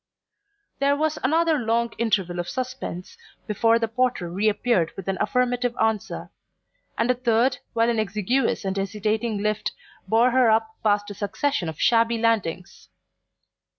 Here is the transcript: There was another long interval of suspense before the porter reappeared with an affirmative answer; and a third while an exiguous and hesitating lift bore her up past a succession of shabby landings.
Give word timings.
There 0.79 0.95
was 0.97 1.19
another 1.21 1.59
long 1.59 1.93
interval 1.99 2.39
of 2.39 2.49
suspense 2.49 3.19
before 3.45 3.77
the 3.77 3.87
porter 3.87 4.31
reappeared 4.31 4.91
with 4.97 5.07
an 5.07 5.19
affirmative 5.21 5.75
answer; 5.79 6.31
and 6.97 7.11
a 7.11 7.13
third 7.13 7.59
while 7.73 7.87
an 7.87 7.99
exiguous 7.99 8.65
and 8.65 8.75
hesitating 8.75 9.43
lift 9.43 9.73
bore 10.07 10.31
her 10.31 10.49
up 10.49 10.75
past 10.83 11.11
a 11.11 11.13
succession 11.13 11.69
of 11.69 11.79
shabby 11.79 12.17
landings. 12.17 12.89